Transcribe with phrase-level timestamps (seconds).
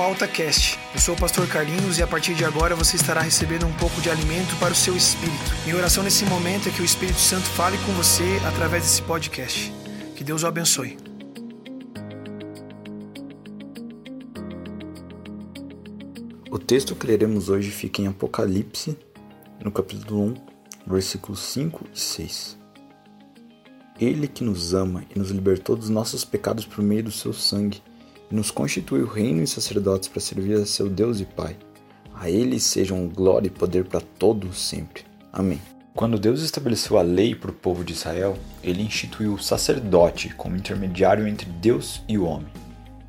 [0.00, 0.78] ao AltaCast.
[0.94, 4.00] Eu sou o pastor Carlinhos e a partir de agora você estará recebendo um pouco
[4.00, 5.36] de alimento para o seu espírito.
[5.64, 9.72] Minha oração nesse momento é que o Espírito Santo fale com você através desse podcast.
[10.14, 10.96] Que Deus o abençoe.
[16.50, 18.96] O texto que leremos hoje fica em Apocalipse,
[19.62, 20.34] no capítulo 1,
[20.86, 22.58] versículos 5 e 6.
[23.98, 27.82] Ele que nos ama e nos libertou dos nossos pecados por meio do seu sangue
[28.30, 31.56] nos constituiu reino e sacerdotes para servir a seu Deus e Pai.
[32.14, 35.04] A ele sejam glória e poder para todos sempre.
[35.32, 35.60] Amém.
[35.94, 40.56] Quando Deus estabeleceu a lei para o povo de Israel, ele instituiu o sacerdote como
[40.56, 42.48] intermediário entre Deus e o homem.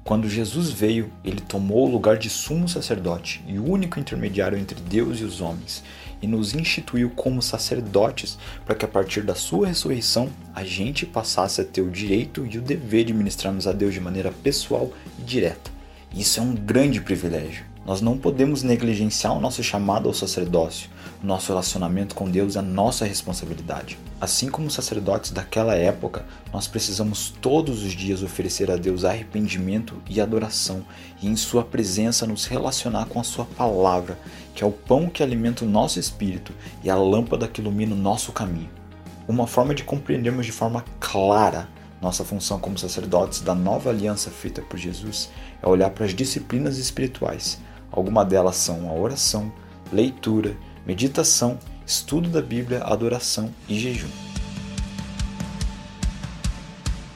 [0.08, 5.20] Quando Jesus veio, ele tomou o lugar de sumo sacerdote e único intermediário entre Deus
[5.20, 5.84] e os homens,
[6.22, 11.62] e nos instituiu como sacerdotes para que a partir da sua ressurreição a gente passasse
[11.62, 15.22] a ter o direito e o dever de ministrarmos a Deus de maneira pessoal e
[15.22, 15.70] direta.
[16.12, 17.64] Isso é um grande privilégio.
[17.86, 20.90] Nós não podemos negligenciar o nosso chamado ao sacerdócio.
[21.22, 24.00] O nosso relacionamento com Deus é nossa responsabilidade.
[24.20, 30.02] Assim como os sacerdotes daquela época, nós precisamos todos os dias oferecer a Deus arrependimento
[30.10, 30.84] e adoração
[31.22, 34.18] e em Sua presença nos relacionar com a Sua palavra,
[34.56, 36.52] que é o pão que alimenta o nosso espírito
[36.84, 38.87] e a lâmpada que ilumina o nosso caminho.
[39.28, 41.68] Uma forma de compreendermos de forma clara
[42.02, 45.30] nossa função como sacerdotes da nova aliança feita por Jesus
[45.62, 47.60] é olhar para as disciplinas espirituais
[47.92, 49.52] Algumas delas são a oração,
[49.92, 54.10] leitura, meditação, estudo da Bíblia, adoração e jejum.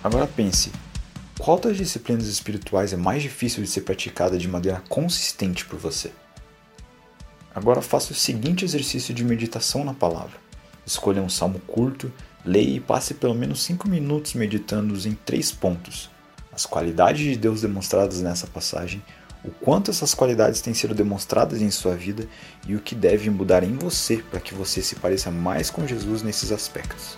[0.03, 0.71] Agora pense,
[1.37, 6.11] qual das disciplinas espirituais é mais difícil de ser praticada de maneira consistente por você?
[7.53, 10.39] Agora faça o seguinte exercício de meditação na palavra.
[10.85, 12.11] Escolha um salmo curto,
[12.43, 16.09] leia e passe pelo menos 5 minutos meditando em três pontos:
[16.51, 19.01] as qualidades de Deus demonstradas nessa passagem,
[19.43, 22.27] o quanto essas qualidades têm sido demonstradas em sua vida
[22.67, 26.21] e o que deve mudar em você para que você se pareça mais com Jesus
[26.21, 27.17] nesses aspectos.